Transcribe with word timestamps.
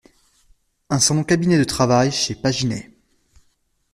Un 0.89 0.97
salon-cabinet 0.99 1.59
de 1.59 1.63
travail 1.63 2.11
chez 2.11 2.33
Paginet. 2.33 2.89